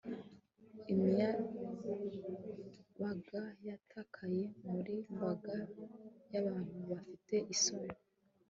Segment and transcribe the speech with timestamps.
[0.91, 5.55] Imiyabaga yatakaye muriyi mbaga
[6.33, 7.95] yabantu bafite isoni